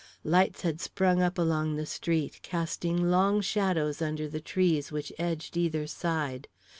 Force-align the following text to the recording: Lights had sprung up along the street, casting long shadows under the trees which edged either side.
Lights 0.23 0.61
had 0.63 0.81
sprung 0.81 1.21
up 1.21 1.37
along 1.37 1.75
the 1.75 1.85
street, 1.85 2.39
casting 2.41 3.11
long 3.11 3.39
shadows 3.39 4.01
under 4.01 4.27
the 4.27 4.41
trees 4.41 4.91
which 4.91 5.13
edged 5.19 5.55
either 5.55 5.85
side. 5.85 6.47